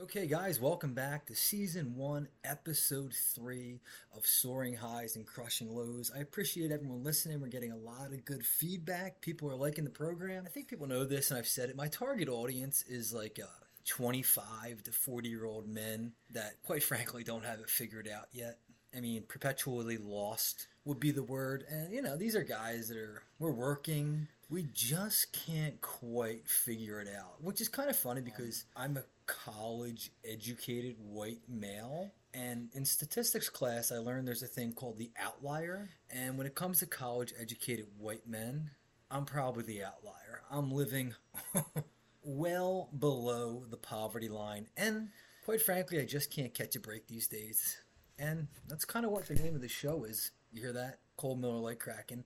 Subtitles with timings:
[0.00, 3.80] Okay, guys, welcome back to season one, episode three
[4.16, 6.12] of Soaring Highs and Crushing Lows.
[6.14, 7.40] I appreciate everyone listening.
[7.40, 9.20] We're getting a lot of good feedback.
[9.20, 10.44] People are liking the program.
[10.46, 11.74] I think people know this, and I've said it.
[11.74, 13.48] My target audience is like uh,
[13.86, 18.58] 25 to 40 year old men that, quite frankly, don't have it figured out yet.
[18.96, 21.64] I mean, perpetually lost would be the word.
[21.68, 27.00] And, you know, these are guys that are, we're working, we just can't quite figure
[27.00, 32.12] it out, which is kind of funny because I'm a college educated white male.
[32.32, 35.90] And in statistics class, I learned there's a thing called the outlier.
[36.10, 38.70] And when it comes to college educated white men,
[39.10, 40.42] I'm probably the outlier.
[40.50, 41.14] I'm living
[42.22, 44.68] well below the poverty line.
[44.76, 45.08] And
[45.44, 47.78] quite frankly, I just can't catch a break these days.
[48.18, 50.30] And that's kind of what the name of the show is.
[50.52, 51.00] You hear that?
[51.18, 52.24] Cold Miller Light cracking.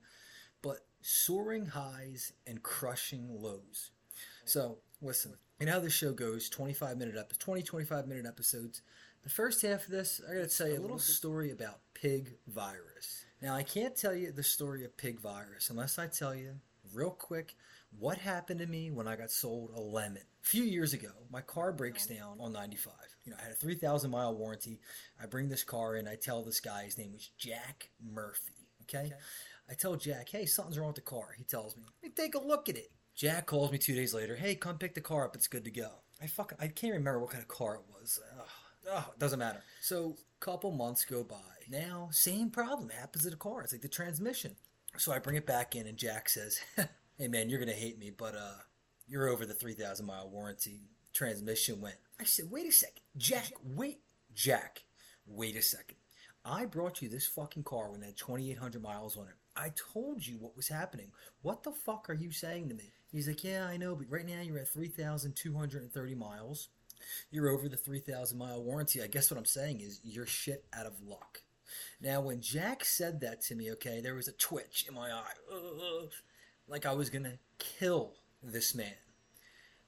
[0.63, 3.91] But soaring highs and crushing lows.
[4.45, 8.81] So, listen, you know how this show goes 25 minute episodes, 20, 25 minute episodes.
[9.23, 13.25] The first half of this, I gotta tell you a little story about pig virus.
[13.41, 16.55] Now, I can't tell you the story of pig virus unless I tell you
[16.93, 17.55] real quick
[17.99, 20.23] what happened to me when I got sold a lemon.
[20.43, 22.93] A few years ago, my car breaks down on 95.
[23.25, 24.79] You know, I had a 3,000 mile warranty.
[25.21, 26.07] I bring this car in.
[26.07, 28.67] I tell this guy his name was Jack Murphy.
[28.83, 29.05] Okay?
[29.05, 29.13] okay.
[29.69, 31.29] I tell Jack, hey, something's wrong with the car.
[31.37, 32.91] He tells me, hey, take a look at it.
[33.15, 35.35] Jack calls me two days later, hey, come pick the car up.
[35.35, 35.89] It's good to go.
[36.21, 38.19] I fucking, I can't remember what kind of car it was.
[38.89, 39.63] Oh, it doesn't matter.
[39.81, 41.37] So, couple months go by.
[41.69, 43.61] Now, same problem happens to the car.
[43.61, 44.57] It's like the transmission.
[44.97, 46.59] So I bring it back in, and Jack says,
[47.17, 48.57] "Hey man, you're gonna hate me, but uh,
[49.07, 50.81] you're over the 3,000 mile warranty.
[51.13, 53.53] Transmission went." I said, "Wait a second, Jack.
[53.63, 54.01] Wait,
[54.35, 54.83] Jack.
[55.25, 55.95] Wait a second.
[56.45, 59.35] I brought you this fucking car when it had 2,800 miles on it.
[59.55, 61.11] I told you what was happening.
[61.41, 62.91] What the fuck are you saying to me?
[63.11, 66.69] He's like, yeah, I know, but right now you're at 3,230 miles.
[67.29, 69.01] You're over the 3,000 mile warranty.
[69.01, 71.39] I guess what I'm saying is you're shit out of luck.
[72.01, 75.33] Now, when Jack said that to me, okay, there was a twitch in my eye.
[75.51, 76.11] Ugh,
[76.67, 78.95] like I was going to kill this man.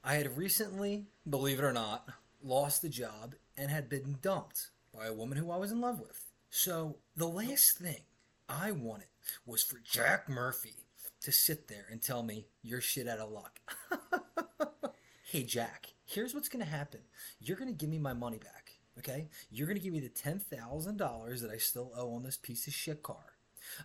[0.04, 2.08] I had recently, believe it or not,
[2.44, 6.00] lost the job and had been dumped by a woman who I was in love
[6.00, 6.26] with.
[6.50, 8.04] So the last thing
[8.48, 9.08] I wanted
[9.46, 10.76] was for Jack Murphy
[11.22, 13.60] to sit there and tell me you're shit out of luck.
[15.32, 17.02] hey, Jack, here's what's going to happen.
[17.40, 19.30] You're going to give me my money back, okay?
[19.50, 22.74] You're going to give me the $10,000 that I still owe on this piece of
[22.74, 23.34] shit car.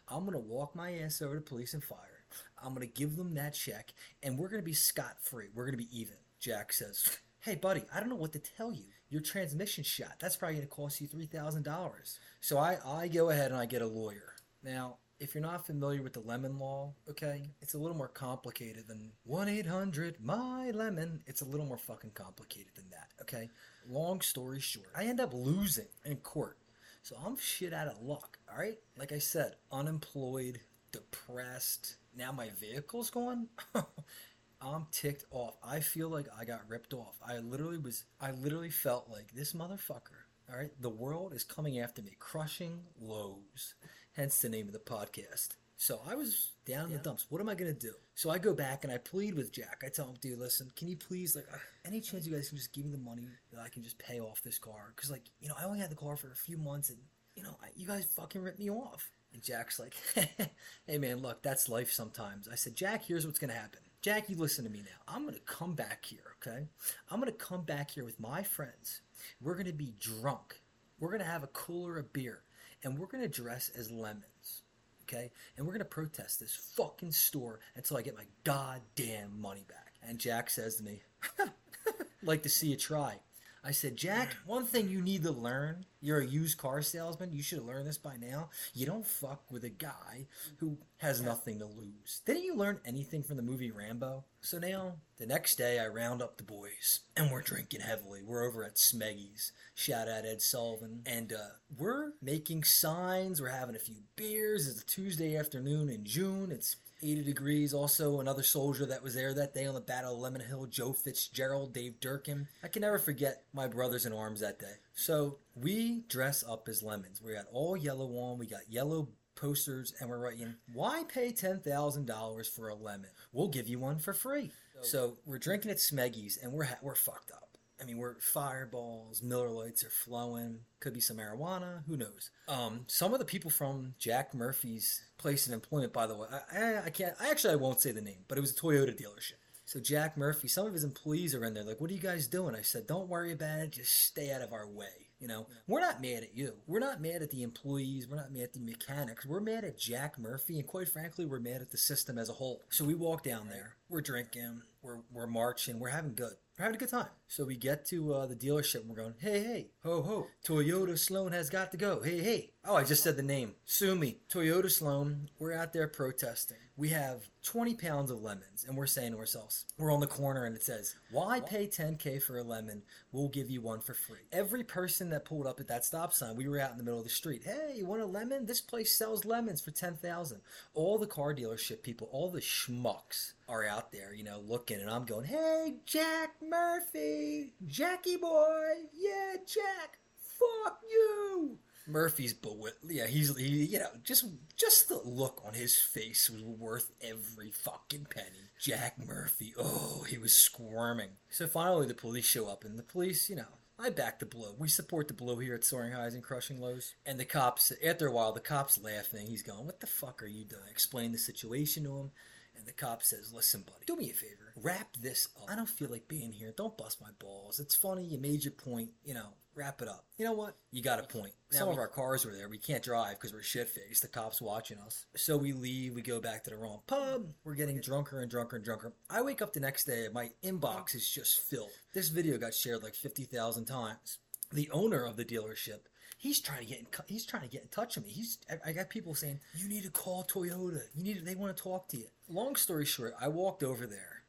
[0.09, 2.25] I'm going to walk my ass over to police and fire.
[2.63, 5.49] I'm going to give them that check, and we're going to be scot free.
[5.55, 6.17] We're going to be even.
[6.39, 8.85] Jack says, Hey, buddy, I don't know what to tell you.
[9.09, 10.17] Your transmission shot.
[10.21, 12.19] That's probably going to cost you $3,000.
[12.43, 14.35] So I, I go ahead and I get a lawyer.
[14.63, 18.89] Now, if you're not familiar with the lemon law, okay, it's a little more complicated
[18.89, 21.23] than 1 800 My Lemon.
[21.27, 23.51] It's a little more fucking complicated than that, okay?
[23.89, 26.57] Long story short, I end up losing in court.
[27.03, 28.79] So I'm shit out of luck, all right?
[28.99, 30.61] Like I said, unemployed,
[30.93, 31.97] depressed.
[32.17, 33.49] Now my vehicle's gone.
[34.63, 35.57] I'm ticked off.
[35.65, 37.17] I feel like I got ripped off.
[37.27, 41.79] I literally was, I literally felt like this motherfucker, all right, the world is coming
[41.79, 43.75] after me, crushing lows,
[44.21, 45.49] hence the name of the podcast.
[45.79, 46.99] So I was down in yeah.
[46.99, 47.25] the dumps.
[47.31, 47.95] What am I going to do?
[48.15, 49.83] So I go back and I plead with Jack.
[49.83, 52.59] I tell him, dude, listen, can you please, like, uh, any chance you guys can
[52.59, 54.93] just give me the money that I can just pay off this car?
[54.95, 56.99] Because, like, you know, I only had the car for a few months and,
[57.35, 59.11] you know, I, you guys fucking ripped me off.
[59.33, 59.95] And Jack's like,
[60.87, 62.47] hey, man, look, that's life sometimes.
[62.47, 63.81] I said, Jack, here's what's going to happen.
[64.03, 65.15] Jack, you listen to me now.
[65.15, 66.67] I'm going to come back here, okay?
[67.11, 69.01] I'm going to come back here with my friends.
[69.41, 70.61] We're going to be drunk.
[70.99, 72.43] We're going to have a cooler of beer.
[72.83, 74.63] And we're going to dress as lemons,
[75.03, 75.31] okay?
[75.57, 79.95] And we're going to protest this fucking store until I get my goddamn money back.
[80.03, 81.03] And Jack says to me,
[82.23, 83.17] like to see you try.
[83.63, 87.43] I said, Jack, one thing you need to learn, you're a used car salesman, you
[87.43, 88.49] should have learned this by now.
[88.73, 90.27] You don't fuck with a guy
[90.59, 92.23] who has nothing to lose.
[92.25, 94.25] Didn't you learn anything from the movie Rambo?
[94.41, 98.23] So now, the next day, I round up the boys, and we're drinking heavily.
[98.23, 99.53] We're over at Smeggy's.
[99.75, 101.03] Shout out Ed Sullivan.
[101.05, 104.69] And uh, we're making signs, we're having a few beers.
[104.69, 106.51] It's a Tuesday afternoon in June.
[106.51, 107.73] It's 80 degrees.
[107.75, 110.93] Also, another soldier that was there that day on the Battle of Lemon Hill, Joe
[110.93, 112.49] Fitzgerald, Dave Durkin.
[112.63, 114.75] I can never forget my brothers in arms that day.
[114.95, 117.21] So we dress up as lemons.
[117.23, 118.39] We got all yellow on.
[118.39, 123.11] We got yellow posters, and we're writing, "Why pay ten thousand dollars for a lemon?
[123.33, 126.95] We'll give you one for free." So we're drinking at Smeggy's, and we're ha- we're
[126.95, 127.40] fucked up.
[127.81, 130.61] I mean, we're fireballs, Miller Lights are flowing.
[130.81, 131.83] Could be some marijuana.
[131.87, 132.31] Who knows?
[132.49, 136.59] Um, some of the people from Jack Murphy's place of employment, by the way, I,
[136.59, 137.15] I, I, can't.
[137.21, 139.41] I actually I won't say the name, but it was a Toyota dealership.
[139.65, 141.63] So Jack Murphy, some of his employees are in there.
[141.63, 142.57] Like, what are you guys doing?
[142.57, 143.71] I said, don't worry about it.
[143.73, 145.10] Just stay out of our way.
[145.21, 146.55] You know, we're not mad at you.
[146.67, 148.09] We're not mad at the employees.
[148.09, 149.27] We're not mad at the mechanics.
[149.27, 152.33] We're mad at Jack Murphy, and quite frankly, we're mad at the system as a
[152.33, 152.63] whole.
[152.71, 153.77] So we walk down there.
[153.91, 154.63] We're drinking.
[154.83, 155.79] We're we're marching.
[155.79, 156.33] We're having good.
[156.59, 157.09] We're having a good time.
[157.27, 160.99] So we get to uh, the dealership and we're going, hey, hey, ho, ho, Toyota
[160.99, 162.03] Sloan has got to go.
[162.03, 162.51] Hey, hey.
[162.67, 163.55] Oh, I just said the name.
[163.65, 164.19] Sue me.
[164.31, 166.59] Toyota Sloan, we're out there protesting.
[166.81, 170.47] We have 20 pounds of lemons and we're saying to ourselves, we're on the corner
[170.47, 172.85] and it says, why pay 10K for a lemon?
[173.13, 174.21] We'll give you one for free.
[174.33, 176.99] Every person that pulled up at that stop sign, we were out in the middle
[176.99, 177.43] of the street.
[177.45, 178.47] Hey, you want a lemon?
[178.47, 180.41] This place sells lemons for 10,000.
[180.73, 184.89] All the car dealership people, all the schmucks are out there, you know, looking, and
[184.89, 191.59] I'm going, hey, Jack Murphy, Jackie boy, yeah, Jack, fuck you.
[191.91, 194.25] Murphy's bewit- yeah, he's he, you know, just
[194.57, 198.51] just the look on his face was worth every fucking penny.
[198.61, 201.11] Jack Murphy, oh, he was squirming.
[201.29, 204.55] So finally, the police show up, and the police, you know, I back the blue.
[204.59, 206.95] We support the blue here at Soaring Highs and Crushing Lows.
[207.07, 209.27] And the cops, after a while, the cops laughing.
[209.27, 212.11] He's going, "What the fuck are you doing?" Explain the situation to him.
[212.57, 214.53] And the cop says, Listen, buddy, do me a favor.
[214.57, 215.49] Wrap this up.
[215.51, 216.53] I don't feel like being here.
[216.55, 217.59] Don't bust my balls.
[217.59, 218.05] It's funny.
[218.05, 218.91] You made your point.
[219.03, 220.05] You know, wrap it up.
[220.17, 220.57] You know what?
[220.71, 221.33] You got a point.
[221.51, 222.49] Some of our cars were there.
[222.49, 224.03] We can't drive because we're shit faced.
[224.03, 225.07] The cops watching us.
[225.17, 225.95] So we leave.
[225.95, 227.33] We go back to the wrong pub.
[227.45, 228.93] We're getting drunker and drunker and drunker.
[229.11, 230.07] I wake up the next day.
[230.13, 231.71] My inbox is just filled.
[231.93, 234.19] This video got shared like 50,000 times.
[234.53, 235.81] The owner of the dealership
[236.21, 238.13] he's trying to get in, he's trying to get in touch with me.
[238.13, 240.83] He's I got people saying you need to call Toyota.
[240.95, 242.07] You need they want to talk to you.
[242.29, 244.20] Long story short, I walked over there,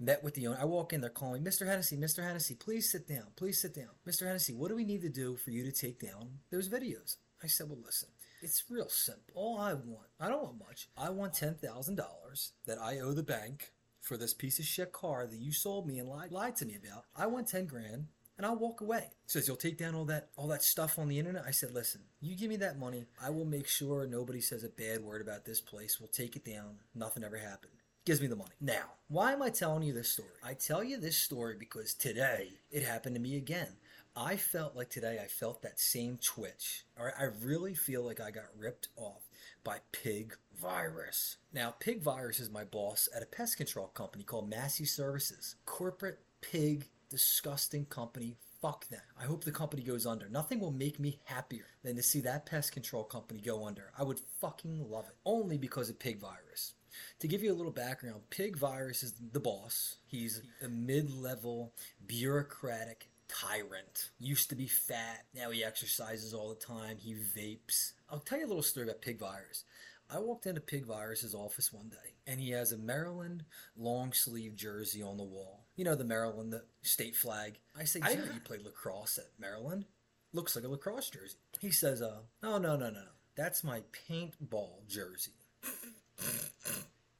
[0.00, 0.58] met with the owner.
[0.60, 1.66] I walk in, they're calling Mr.
[1.66, 2.22] Hennessy, Mr.
[2.22, 4.26] Hennessy, please sit down, please sit down, Mr.
[4.26, 4.54] Hennessy.
[4.54, 7.16] What do we need to do for you to take down those videos?
[7.42, 8.08] I said, well, listen.
[8.42, 9.34] It's real simple.
[9.34, 10.88] All I want, I don't want much.
[10.96, 15.38] I want $10,000 that I owe the bank for this piece of shit car that
[15.38, 17.04] you sold me and lied, lied to me about.
[17.14, 18.06] I want 10 grand
[18.38, 19.10] and I'll walk away.
[19.26, 21.44] Says you'll take down all that all that stuff on the internet.
[21.46, 24.70] I said, listen, you give me that money, I will make sure nobody says a
[24.70, 26.00] bad word about this place.
[26.00, 26.78] We'll take it down.
[26.94, 27.79] Nothing ever happened.
[28.10, 28.50] Gives me the money.
[28.60, 30.30] Now, why am I telling you this story?
[30.42, 33.68] I tell you this story because today it happened to me again.
[34.16, 36.86] I felt like today I felt that same twitch.
[36.98, 39.28] All right, I really feel like I got ripped off
[39.62, 41.36] by pig virus.
[41.52, 45.54] Now, pig virus is my boss at a pest control company called Massey Services.
[45.64, 48.38] Corporate pig disgusting company.
[48.60, 49.02] Fuck them.
[49.16, 50.28] I hope the company goes under.
[50.28, 53.92] Nothing will make me happier than to see that pest control company go under.
[53.96, 55.14] I would fucking love it.
[55.24, 56.72] Only because of pig virus.
[57.20, 59.96] To give you a little background, Pig Virus is the boss.
[60.06, 61.72] He's a mid level,
[62.06, 64.10] bureaucratic tyrant.
[64.18, 67.92] Used to be fat, now he exercises all the time, he vapes.
[68.10, 69.64] I'll tell you a little story about Pig Virus.
[70.12, 73.44] I walked into Pig Virus's office one day, and he has a Maryland
[73.76, 75.66] long sleeve jersey on the wall.
[75.76, 77.60] You know the Maryland the state flag.
[77.78, 79.84] I say, I know you played lacrosse at Maryland.
[80.32, 81.36] Looks like a lacrosse jersey.
[81.60, 85.32] He says, "Uh, oh no no no no, that's my paintball jersey."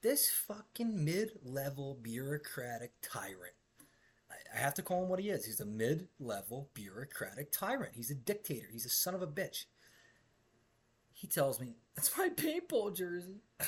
[0.02, 3.54] This fucking mid-level bureaucratic tyrant.
[4.54, 5.44] I have to call him what he is.
[5.44, 7.92] He's a mid-level bureaucratic tyrant.
[7.94, 8.66] He's a dictator.
[8.72, 9.64] He's a son of a bitch.
[11.12, 13.42] He tells me, that's my paintball jersey.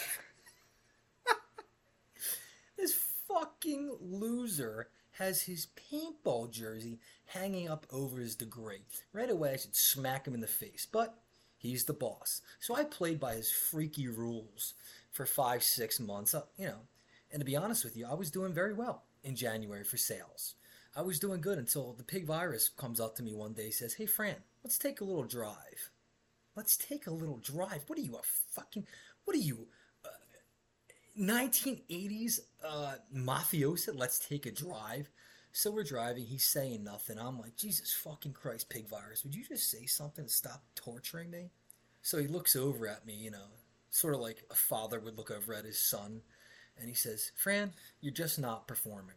[2.77, 2.95] this
[3.29, 8.85] fucking loser has his paintball jersey hanging up over his degree.
[9.13, 11.19] Right away, I should smack him in the face, but
[11.59, 12.41] he's the boss.
[12.59, 14.75] So I played by his freaky rules
[15.13, 16.35] for five, six months.
[16.35, 16.81] Uh, you know,
[17.31, 20.55] and to be honest with you, I was doing very well in January for sales.
[20.97, 23.95] I was doing good until the pig virus comes up to me one day, says,
[23.95, 25.91] "Hey, Fran, let's take a little drive."
[26.55, 27.85] Let's take a little drive.
[27.87, 28.87] What are you, a fucking,
[29.25, 29.69] what are you,
[30.05, 30.09] uh,
[31.19, 33.97] 1980s uh, mafiosa?
[33.97, 35.09] Let's take a drive.
[35.53, 36.25] So we're driving.
[36.25, 37.19] He's saying nothing.
[37.19, 39.25] I'm like, Jesus fucking Christ, pig virus.
[39.25, 41.51] Would you just say something to stop torturing me?
[42.03, 43.49] So he looks over at me, you know,
[43.93, 46.23] sort of like a father would look over at his son.
[46.77, 49.17] And he says, Fran, you're just not performing.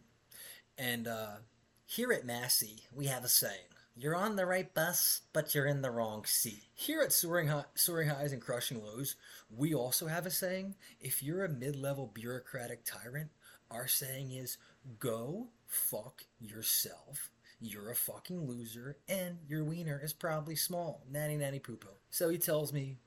[0.78, 1.38] And uh,
[1.86, 5.82] here at Massey, we have a saying you're on the right bus, but you're in
[5.82, 6.64] the wrong seat.
[6.74, 9.16] Here at Soaring, High, Soaring Highs and Crushing Lows,
[9.50, 13.30] we also have a saying if you're a mid level bureaucratic tyrant,
[13.72, 14.58] our saying is
[15.00, 17.32] go fuck yourself.
[17.62, 21.06] You're a fucking loser, and your wiener is probably small.
[21.10, 21.88] Nanny nanny poo poo.
[22.10, 22.98] So he tells me,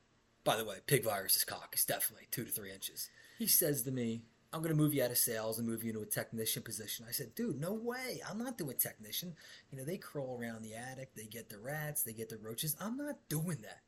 [0.49, 3.11] by the way, pig virus's cock is definitely two to three inches.
[3.37, 5.91] He says to me, I'm going to move you out of sales and move you
[5.91, 7.05] into a technician position.
[7.07, 8.19] I said, dude, no way.
[8.27, 9.35] I'm not doing technician.
[9.69, 12.75] You know, they crawl around the attic, they get the rats, they get the roaches.
[12.81, 13.81] I'm not doing that.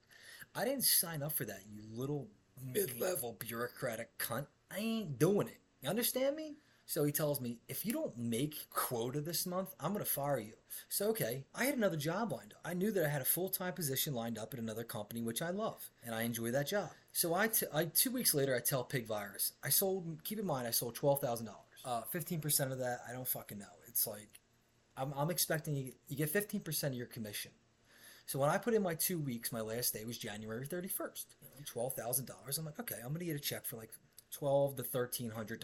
[0.54, 2.28] I didn't sign up for that, you little
[2.64, 4.46] mid level bureaucratic cunt.
[4.70, 5.62] I ain't doing it.
[5.82, 6.58] You understand me?
[6.92, 10.40] So he tells me, if you don't make quota this month, I'm going to fire
[10.40, 10.56] you.
[10.90, 12.60] So, okay, I had another job lined up.
[12.66, 15.42] I knew that I had a full time position lined up at another company, which
[15.42, 16.90] I love, and I enjoy that job.
[17.14, 20.46] So, I, t- I two weeks later, I tell Pig Virus, I sold, keep in
[20.46, 21.48] mind, I sold $12,000.
[21.86, 23.78] Uh, 15% of that, I don't fucking know.
[23.88, 24.42] It's like,
[24.98, 27.52] I'm, I'm expecting you, you get 15% of your commission.
[28.26, 31.24] So when I put in my two weeks, my last day was January 31st.
[31.74, 32.60] $12,000.
[32.60, 33.92] I'm like, okay, I'm going to get a check for like
[34.34, 35.64] 12 to $1,300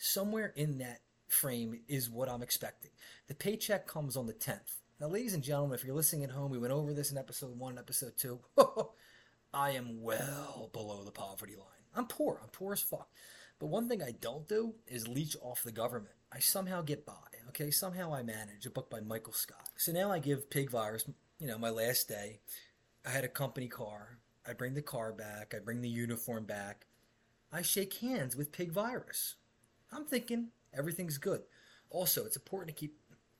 [0.00, 2.90] somewhere in that frame is what I'm expecting.
[3.28, 4.78] The paycheck comes on the 10th.
[5.00, 7.58] Now, ladies and gentlemen, if you're listening at home, we went over this in episode
[7.58, 8.40] one and episode two.
[9.54, 11.66] I am well below the poverty line.
[11.94, 12.40] I'm poor.
[12.42, 13.08] I'm poor as fuck.
[13.58, 16.14] But one thing I don't do is leech off the government.
[16.32, 17.14] I somehow get by.
[17.48, 18.64] Okay, somehow I manage.
[18.66, 19.68] A book by Michael Scott.
[19.76, 21.04] So now I give Pig Virus,
[21.38, 22.40] you know, my last day.
[23.04, 24.18] I had a company car.
[24.46, 25.52] I bring the car back.
[25.54, 26.86] I bring the uniform back.
[27.52, 29.34] I shake hands with Pig Virus.
[29.92, 31.42] I'm thinking everything's good.
[31.90, 32.96] Also, it's important to keep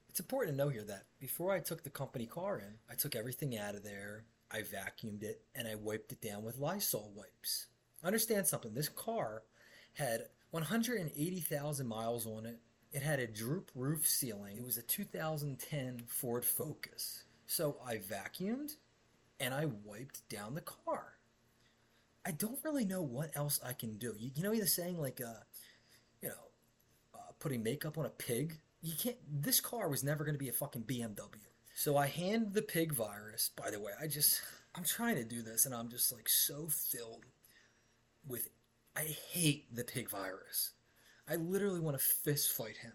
[0.08, 3.14] it's important to know here that before I took the company car in, I took
[3.14, 7.68] everything out of there, I vacuumed it, and I wiped it down with Lysol wipes.
[8.02, 9.44] Understand something, this car
[9.94, 12.58] had 180,000 miles on it.
[12.92, 14.56] It had a droop roof ceiling.
[14.56, 17.22] It was a 2010 Ford Focus.
[17.46, 18.76] So I vacuumed
[19.38, 21.14] and I wiped down the car.
[22.26, 24.14] I don't really know what else I can do.
[24.18, 25.40] You, you know, the saying like, uh,
[27.40, 28.60] putting makeup on a pig.
[28.80, 29.16] You can't.
[29.28, 31.34] This car was never going to be a fucking BMW.
[31.74, 33.50] So I hand the pig virus.
[33.56, 34.40] By the way, I just
[34.74, 37.24] I'm trying to do this, and I'm just like so filled
[38.26, 38.48] with.
[38.96, 40.72] I hate the pig virus.
[41.28, 42.92] I literally want to fist fight him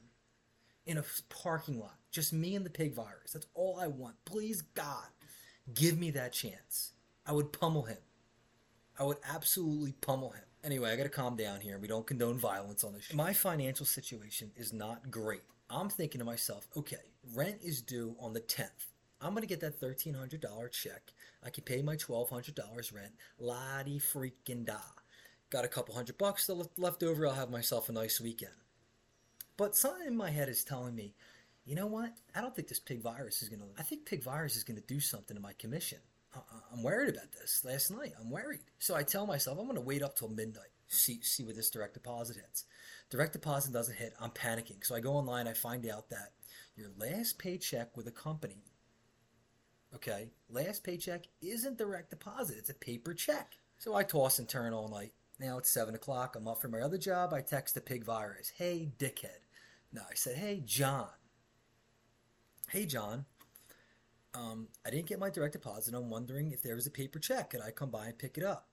[0.86, 1.96] in a parking lot.
[2.12, 3.32] Just me and the pig virus.
[3.34, 4.16] That's all I want.
[4.26, 5.08] Please, God,
[5.74, 6.92] give me that chance.
[7.26, 7.98] I would pummel him.
[9.00, 10.45] I would absolutely pummel him.
[10.66, 11.78] Anyway, I gotta calm down here.
[11.78, 13.16] We don't condone violence on this show.
[13.16, 15.44] My financial situation is not great.
[15.70, 16.98] I'm thinking to myself, okay,
[17.36, 18.88] rent is due on the 10th.
[19.22, 21.14] I'm gonna get that $1,300 check.
[21.44, 23.14] I can pay my $1,200 rent.
[23.38, 24.80] Lottie freaking da.
[25.52, 27.28] Got a couple hundred bucks left over.
[27.28, 28.52] I'll have myself a nice weekend.
[29.58, 31.14] But something in my head is telling me,
[31.64, 32.12] you know what?
[32.36, 33.66] I don't think this pig virus is gonna.
[33.78, 36.00] I think pig virus is gonna do something to my commission.
[36.74, 37.64] I'm worried about this.
[37.64, 38.60] Last night, I'm worried.
[38.80, 41.70] So I tell myself I'm going to wait up till midnight, see see what this
[41.70, 42.66] direct deposit hits.
[43.10, 44.14] Direct deposit doesn't hit.
[44.20, 44.86] I'm panicking.
[44.86, 45.48] So I go online.
[45.48, 46.34] I find out that
[46.76, 48.64] your last paycheck with a company,
[49.94, 52.58] okay, last paycheck isn't direct deposit.
[52.58, 53.54] It's a paper check.
[53.78, 55.14] So I toss and turn all night.
[55.40, 56.36] Now it's seven o'clock.
[56.36, 57.34] I'm off for my other job.
[57.34, 58.52] I text the pig virus.
[58.58, 59.40] Hey, dickhead.
[59.92, 61.10] No, I said, hey, John.
[62.70, 63.26] Hey, John.
[64.36, 65.94] Um, I didn't get my direct deposit.
[65.94, 67.52] I'm wondering if there was a paper check.
[67.52, 68.68] Could I come by and pick it up?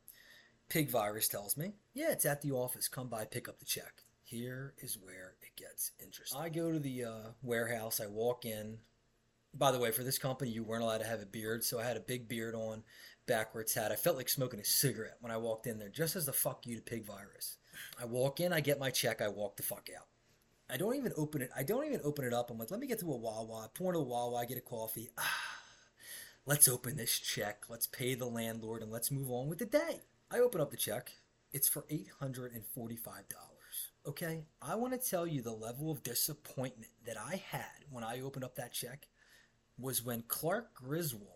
[0.68, 2.88] Pig Virus tells me, yeah, it's at the office.
[2.88, 4.02] Come by, pick up the check.
[4.24, 6.40] Here is where it gets interesting.
[6.40, 8.00] I go to the uh, warehouse.
[8.00, 8.78] I walk in.
[9.54, 11.84] By the way, for this company, you weren't allowed to have a beard, so I
[11.84, 12.84] had a big beard on,
[13.26, 13.92] backwards hat.
[13.92, 16.66] I felt like smoking a cigarette when I walked in there, just as the fuck
[16.66, 17.58] you to Pig Virus.
[18.00, 20.06] I walk in, I get my check, I walk the fuck out.
[20.72, 21.50] I don't even open it.
[21.54, 22.50] I don't even open it up.
[22.50, 23.70] I'm like, let me get to a Wawa.
[23.74, 24.46] Pour into a Wawa.
[24.46, 25.10] Get a coffee.
[25.18, 25.58] Ah,
[26.46, 27.64] let's open this check.
[27.68, 30.00] Let's pay the landlord and let's move on with the day.
[30.30, 31.12] I open up the check.
[31.52, 32.62] It's for $845.
[34.06, 34.44] Okay?
[34.62, 38.44] I want to tell you the level of disappointment that I had when I opened
[38.44, 39.08] up that check
[39.78, 41.28] was when Clark Griswold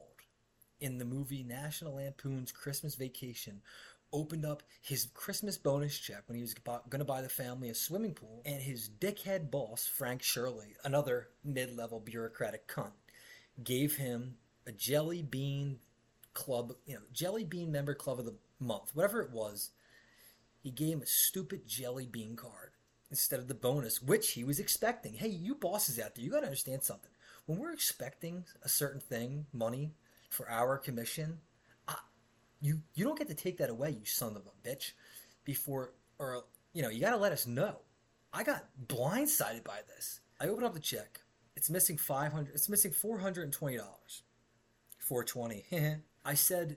[0.81, 3.61] in the movie National Lampoon's Christmas Vacation
[4.17, 7.75] opened up his Christmas bonus check when he was going to buy the family a
[7.75, 12.93] swimming pool, and his dickhead boss, Frank Shirley, another mid level bureaucratic cunt,
[13.63, 15.79] gave him a jelly bean
[16.33, 19.71] club, you know, jelly bean member club of the month, whatever it was.
[20.63, 22.71] He gave him a stupid jelly bean card
[23.11, 25.15] instead of the bonus, which he was expecting.
[25.15, 27.11] Hey, you bosses out there, you got to understand something.
[27.45, 29.93] When we're expecting a certain thing, money,
[30.29, 31.39] for our commission,
[32.61, 34.93] you you don't get to take that away, you son of a bitch.
[35.45, 37.77] Before or you know, you got to let us know.
[38.33, 40.21] I got blindsided by this.
[40.41, 41.21] I open up the check.
[41.57, 42.55] It's missing five hundred.
[42.55, 44.23] It's missing four hundred and twenty dollars.
[44.99, 45.65] Four twenty.
[46.25, 46.77] I said,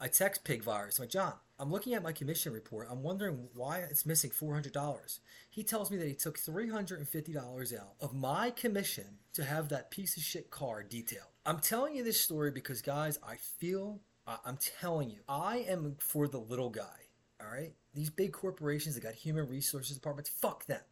[0.00, 0.98] I text Pig Virus.
[0.98, 2.88] I'm like, John, I'm looking at my commission report.
[2.90, 5.20] I'm wondering why it's missing four hundred dollars.
[5.48, 9.18] He tells me that he took three hundred and fifty dollars out of my commission
[9.32, 11.28] to have that piece of shit car detailed.
[11.46, 14.00] I'm telling you this story because, guys, I feel
[14.44, 17.08] I'm telling you, I am for the little guy.
[17.40, 20.82] All right, these big corporations that got human resources departments, fuck them.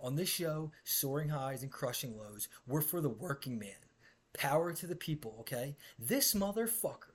[0.00, 3.70] On this show, soaring highs and crushing lows, we're for the working man.
[4.34, 5.36] Power to the people.
[5.40, 7.14] Okay, this motherfucker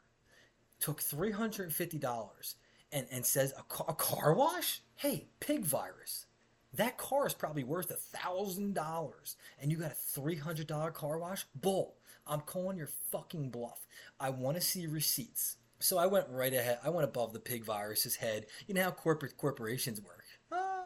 [0.79, 2.55] took three hundred and fifty dollars
[2.91, 4.81] and says a car, a car wash.
[4.95, 6.25] Hey, pig virus.
[6.73, 10.91] That car is probably worth a thousand dollars, and you got a three hundred dollar
[10.91, 11.45] car wash.
[11.53, 11.97] Bull!
[12.25, 13.87] I'm calling your fucking bluff.
[14.19, 15.57] I want to see receipts.
[15.79, 16.79] So I went right ahead.
[16.83, 18.47] I went above the pig virus's head.
[18.67, 20.25] You know how corporate corporations work.
[20.51, 20.83] Ah,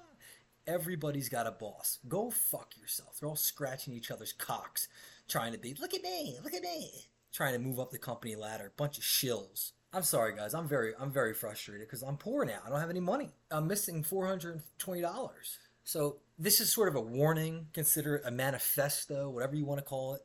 [0.68, 2.00] everybody's got a boss.
[2.08, 3.18] Go fuck yourself.
[3.20, 4.88] They're all scratching each other's cocks,
[5.28, 5.76] trying to be.
[5.80, 6.38] Look at me.
[6.44, 7.08] Look at me.
[7.34, 8.72] Trying to move up the company ladder.
[8.78, 9.72] Bunch of shills.
[9.92, 10.54] I'm sorry, guys.
[10.54, 12.60] I'm very, I'm very frustrated because I'm poor now.
[12.66, 13.32] I don't have any money.
[13.52, 15.58] I'm missing four hundred and twenty dollars.
[15.84, 17.68] So this is sort of a warning.
[17.74, 20.22] Consider it a manifesto, whatever you want to call it.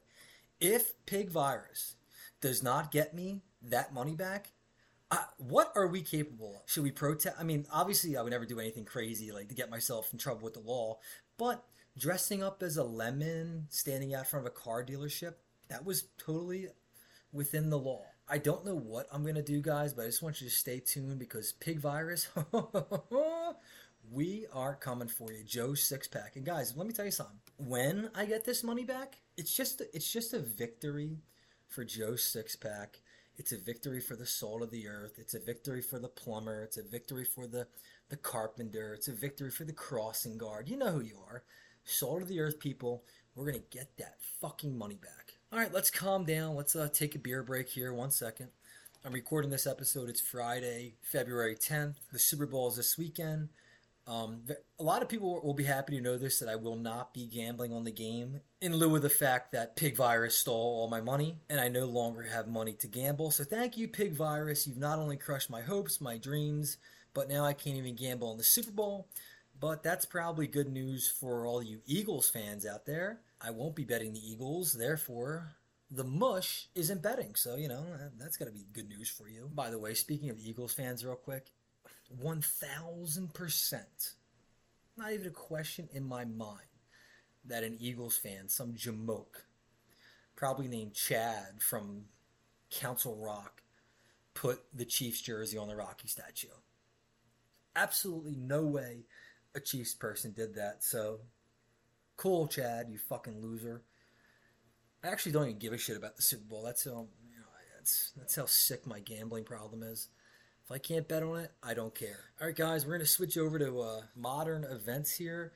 [0.61, 1.97] If pig virus
[2.41, 4.53] does not get me that money back,
[5.39, 6.71] what are we capable of?
[6.71, 7.37] Should we protest?
[7.39, 10.43] I mean, obviously, I would never do anything crazy like to get myself in trouble
[10.43, 10.99] with the law,
[11.39, 11.65] but
[11.99, 15.35] dressing up as a lemon, standing out front of a car dealership,
[15.69, 16.69] that was totally
[17.33, 18.05] within the law.
[18.29, 20.55] I don't know what I'm going to do, guys, but I just want you to
[20.55, 22.29] stay tuned because pig virus,
[24.11, 25.45] we are coming for you.
[25.45, 26.37] Joe Sixpack.
[26.37, 27.39] And guys, let me tell you something.
[27.57, 31.19] When I get this money back, it's just it's just a victory
[31.67, 33.01] for Joe Sixpack
[33.39, 35.15] it's a victory for the soul of the earth.
[35.17, 36.65] It's a victory for the plumber.
[36.65, 37.69] It's a victory for the,
[38.11, 38.93] the carpenter.
[38.95, 40.69] It's a victory for the crossing guard.
[40.69, 41.45] You know who you are.
[41.85, 43.05] Soul of the earth people,
[43.35, 45.35] we're going to get that fucking money back.
[45.53, 46.57] All right, let's calm down.
[46.57, 47.95] Let's uh, take a beer break here.
[47.95, 48.49] One second.
[49.05, 50.09] I'm recording this episode.
[50.09, 51.95] It's Friday, February 10th.
[52.13, 53.51] The Super Bowl is this weekend.
[54.09, 54.41] Um,
[54.81, 57.27] a lot of people will be happy to know this that I will not be
[57.27, 61.03] gambling on the game in lieu of the fact that Pig Virus stole all my
[61.03, 63.31] money and I no longer have money to gamble.
[63.31, 64.67] So thank you, Pig Virus.
[64.67, 66.79] You've not only crushed my hopes, my dreams,
[67.13, 69.09] but now I can't even gamble on the Super Bowl.
[69.61, 73.21] But that's probably good news for all you Eagles fans out there.
[73.43, 75.57] I won't be betting the Eagles, therefore,
[75.91, 77.35] the mush isn't betting.
[77.35, 77.85] So, you know,
[78.19, 79.51] that's got to be good news for you.
[79.53, 81.51] By the way, speaking of Eagles fans, real quick,
[82.17, 83.85] 1000%,
[84.97, 86.61] not even a question in my mind,
[87.45, 89.45] that an Eagles fan, some jamoke,
[90.37, 92.05] probably named Chad from
[92.71, 93.63] Council Rock,
[94.35, 96.49] put the Chiefs jersey on the Rocky statue.
[97.75, 99.05] Absolutely no way
[99.55, 100.83] a Chiefs person did that.
[100.83, 101.21] So,
[102.17, 103.83] cool, Chad, you fucking loser.
[105.03, 106.63] I actually don't even give a shit about the Super Bowl.
[106.65, 110.09] That's how you know, that's that's how sick my gambling problem is.
[110.69, 112.19] If I can't bet on it, I don't care.
[112.39, 115.55] All right, guys, we're going to switch over to uh, modern events here.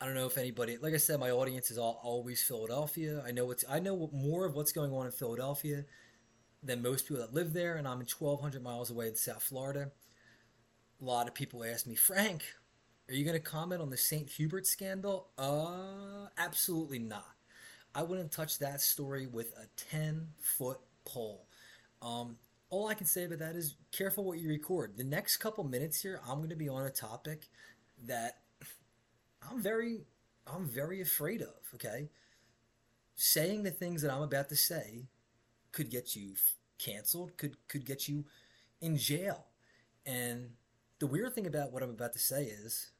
[0.00, 3.24] I don't know if anybody, like I said, my audience is all, always Philadelphia.
[3.26, 5.84] I know what's, I know more of what's going on in Philadelphia
[6.62, 9.90] than most people that live there, and I'm in 1,200 miles away in South Florida.
[11.00, 12.44] A lot of people ask me, Frank,
[13.08, 14.30] are you going to comment on the St.
[14.30, 15.30] Hubert scandal?
[15.36, 17.34] Uh, absolutely not.
[17.96, 21.48] I wouldn't touch that story with a 10 foot pole.
[22.00, 22.36] Um,
[22.72, 24.96] all I can say about that is careful what you record.
[24.96, 27.50] The next couple minutes here, I'm going to be on a topic
[28.06, 28.40] that
[29.48, 30.02] I'm very,
[30.46, 31.54] I'm very afraid of.
[31.74, 32.10] Okay,
[33.14, 35.06] saying the things that I'm about to say
[35.72, 36.34] could get you
[36.78, 38.24] canceled, could could get you
[38.80, 39.46] in jail.
[40.06, 40.52] And
[41.00, 42.92] the weird thing about what I'm about to say is,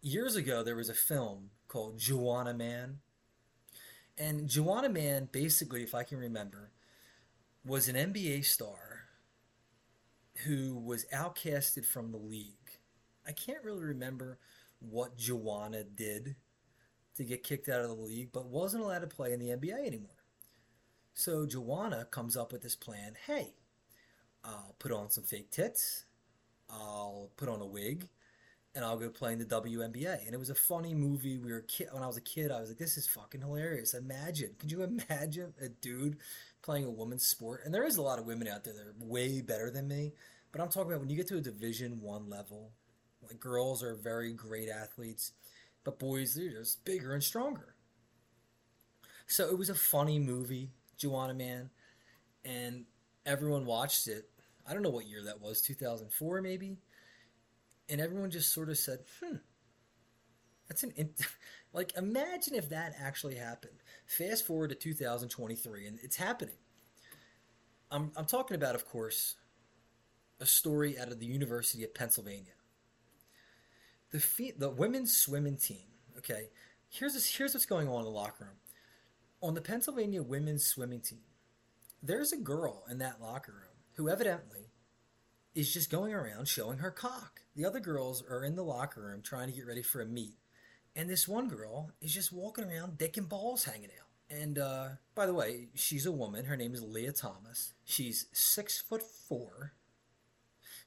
[0.00, 3.00] years ago there was a film called Juwanna Man.
[4.18, 6.70] and Juwanna Man basically, if I can remember
[7.66, 9.00] was an NBA star
[10.44, 12.54] who was outcasted from the league.
[13.26, 14.38] I can't really remember
[14.78, 16.36] what Juwanna did
[17.16, 19.86] to get kicked out of the league, but wasn't allowed to play in the NBA
[19.86, 20.10] anymore.
[21.14, 23.54] So Juwanna comes up with this plan hey,
[24.44, 26.04] I'll put on some fake tits,
[26.70, 28.08] I'll put on a wig,
[28.76, 30.26] and I'll go play in the WNBA.
[30.26, 31.38] And it was a funny movie.
[31.38, 32.52] We were kid when I was a kid.
[32.52, 33.94] I was like, this is fucking hilarious.
[33.94, 36.18] Imagine, could you imagine a dude
[36.66, 37.62] playing a woman's sport?
[37.64, 40.12] And there is a lot of women out there that are way better than me.
[40.52, 42.72] But I'm talking about when you get to a Division One level,
[43.22, 45.32] like girls are very great athletes,
[45.84, 47.74] but boys they're just bigger and stronger.
[49.26, 51.70] So it was a funny movie, Juwanna Man,
[52.44, 52.84] and
[53.24, 54.28] everyone watched it.
[54.68, 56.78] I don't know what year that was, 2004 maybe
[57.88, 59.36] and everyone just sort of said, "Hmm,
[60.68, 61.14] that's an in-
[61.72, 66.56] like imagine if that actually happened." Fast forward to 2023, and it's happening.
[67.90, 69.36] I'm I'm talking about, of course,
[70.40, 72.52] a story out of the University of Pennsylvania.
[74.10, 75.88] The fe- the women's swimming team.
[76.18, 76.50] Okay,
[76.88, 78.56] here's this, here's what's going on in the locker room.
[79.42, 81.20] On the Pennsylvania women's swimming team,
[82.02, 84.70] there's a girl in that locker room who evidently
[85.54, 87.40] is just going around showing her cock.
[87.54, 90.34] The other girls are in the locker room trying to get ready for a meet.
[90.96, 94.08] And this one girl is just walking around, dick and balls hanging out.
[94.28, 96.46] And uh, by the way, she's a woman.
[96.46, 97.74] Her name is Lia Thomas.
[97.84, 99.74] She's six foot four.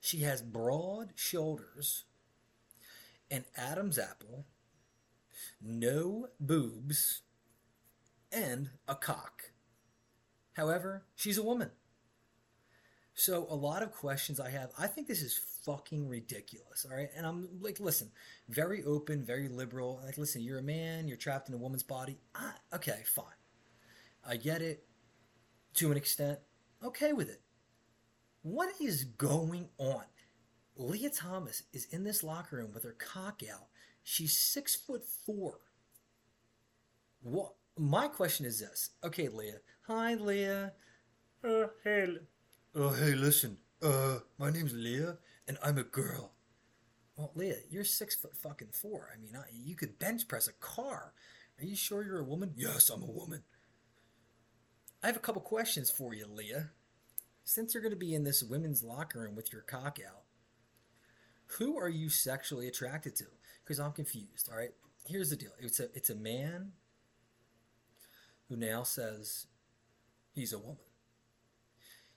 [0.02, 2.04] She has broad shoulders.
[3.32, 4.46] an Adam's apple,
[5.62, 7.22] no boobs,
[8.32, 9.52] and a cock.
[10.54, 11.72] However, she's a woman.
[13.20, 16.86] So a lot of questions I have, I think this is fucking ridiculous.
[16.90, 18.12] All right, and I'm like, listen,
[18.48, 20.00] very open, very liberal.
[20.06, 22.18] Like, listen, you're a man, you're trapped in a woman's body.
[22.34, 23.26] Ah, okay, fine,
[24.26, 24.86] I get it
[25.74, 26.40] to an extent.
[26.82, 27.42] Okay with it.
[28.42, 30.06] What is going on?
[30.78, 33.68] Lia Thomas is in this locker room with her cock out.
[34.02, 35.60] She's six foot four.
[37.22, 37.56] What?
[37.78, 38.92] My question is this.
[39.04, 39.58] Okay, Lia.
[39.88, 40.72] Hi, Lia.
[41.44, 42.20] Uh, hey,
[42.76, 43.58] Oh, hey, listen.
[43.82, 46.34] Uh, my name's Lia, and I'm a girl.
[47.18, 49.10] Well, Lia, you're six foot fucking four.
[49.14, 51.14] I mean, I, you could bench press a car.
[51.60, 52.54] Are you sure you're a woman?
[52.56, 53.42] Yes, I'm a woman.
[55.02, 56.70] I have a couple questions for you, Lia.
[57.44, 60.24] Since you're going to be in this women's locker room with your cock out,
[61.58, 63.26] who are you sexually attracted to?
[63.64, 64.48] Because I'm confused.
[64.52, 64.74] All right,
[65.08, 65.52] here's the deal.
[65.58, 66.74] It's a it's a man
[68.48, 69.48] who now says
[70.32, 70.78] he's a woman.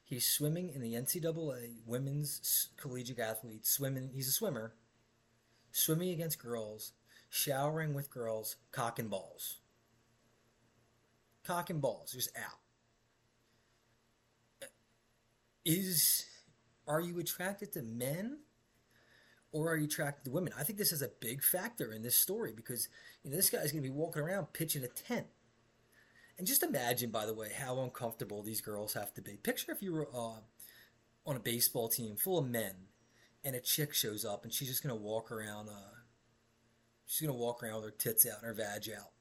[0.04, 4.10] He's swimming in the NCAA women's collegiate athlete swimming.
[4.12, 4.74] He's a swimmer,
[5.70, 6.92] swimming against girls,
[7.30, 9.60] showering with girls, cock and balls.
[11.44, 12.58] Cock and balls, just out.
[15.64, 16.26] Is
[16.86, 18.38] are you attracted to men?
[19.52, 20.54] Or are you attracted to women?
[20.58, 22.88] I think this is a big factor in this story because
[23.22, 25.26] you know this guy's going to be walking around pitching a tent
[26.42, 29.36] and just imagine, by the way, how uncomfortable these girls have to be.
[29.36, 30.40] Picture if you were uh,
[31.24, 32.72] on a baseball team full of men,
[33.44, 35.68] and a chick shows up, and she's just gonna walk around.
[35.68, 36.00] Uh,
[37.06, 39.12] she's gonna walk around with her tits out and her vag out,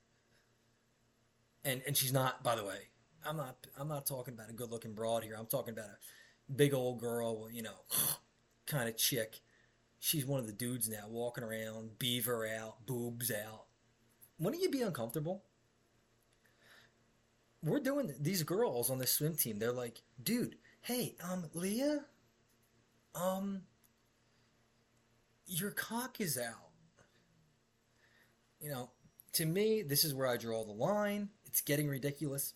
[1.64, 2.42] and and she's not.
[2.44, 2.90] By the way,
[3.24, 3.68] I'm not.
[3.78, 5.36] I'm not talking about a good-looking broad here.
[5.38, 5.90] I'm talking about
[6.50, 7.86] a big old girl, you know,
[8.66, 9.42] kind of chick.
[10.00, 13.66] She's one of the dudes now, walking around, beaver out, boobs out.
[14.40, 15.44] Wouldn't you be uncomfortable?
[17.64, 19.60] We're doing these girls on the swim team.
[19.60, 22.06] They're like, dude, hey, um, Lia,
[23.14, 23.62] um,
[25.46, 26.70] your cock is out.
[28.60, 28.90] You know,
[29.34, 31.30] to me, this is where I draw the line.
[31.46, 32.54] It's getting ridiculous.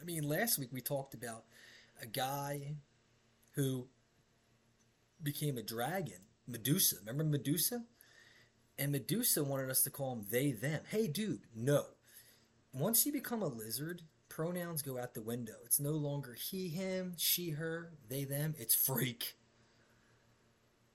[0.00, 1.44] I mean, last week we talked about
[2.02, 2.76] a guy
[3.52, 3.86] who
[5.22, 6.96] became a dragon, Medusa.
[7.00, 7.84] Remember Medusa?
[8.78, 10.82] And Medusa wanted us to call him they, them.
[10.88, 11.84] Hey, dude, no
[12.74, 15.54] once you become a lizard, pronouns go out the window.
[15.64, 18.54] It's no longer he, him, she, her, they, them.
[18.58, 19.36] It's freak.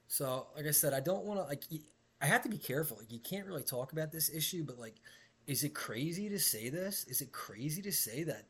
[0.07, 1.63] So, like I said, I don't want to like.
[2.21, 2.97] I have to be careful.
[2.97, 4.95] Like, you can't really talk about this issue, but like,
[5.47, 7.05] is it crazy to say this?
[7.05, 8.47] Is it crazy to say that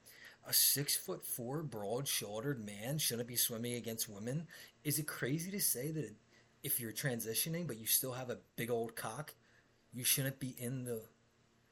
[0.47, 4.47] a six foot four, broad shouldered man shouldn't be swimming against women?
[4.83, 6.15] Is it crazy to say that
[6.63, 9.35] if you're transitioning but you still have a big old cock,
[9.93, 11.03] you shouldn't be in the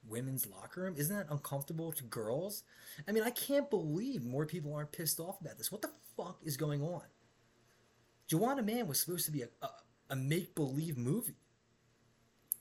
[0.10, 0.96] women's locker room?
[0.98, 2.64] Isn't that uncomfortable to girls?
[3.08, 5.72] I mean, I can't believe more people aren't pissed off about this.
[5.72, 7.04] What the fuck is going on?
[8.30, 9.70] Juwanna Man was supposed to be a, a,
[10.12, 11.38] a make believe movie.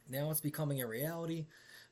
[0.08, 1.46] Now it's becoming a reality.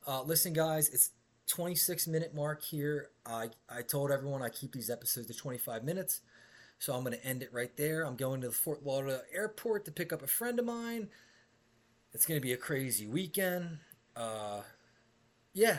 [0.07, 1.11] Uh, listen, guys, it's
[1.49, 3.11] 26 minute mark here.
[3.27, 6.21] I, I told everyone I keep these episodes to 25 minutes.
[6.79, 8.05] So I'm going to end it right there.
[8.05, 11.09] I'm going to the Fort Lauderdale airport to pick up a friend of mine.
[12.13, 13.79] It's going to be a crazy weekend.
[14.15, 14.61] Uh,
[15.55, 15.79] yeah,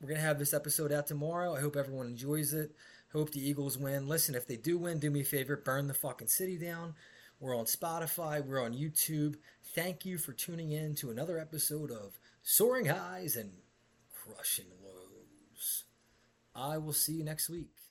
[0.00, 1.56] we're gonna have this episode out tomorrow.
[1.56, 2.72] I hope everyone enjoys it.
[3.12, 4.06] Hope the Eagles win.
[4.06, 6.94] Listen, if they do win, do me a favor, burn the fucking city down.
[7.40, 9.36] We're on Spotify, we're on YouTube.
[9.62, 13.52] Thank you for tuning in to another episode of Soaring Highs and
[14.12, 15.84] Crushing Lows.
[16.54, 17.83] I will see you next week.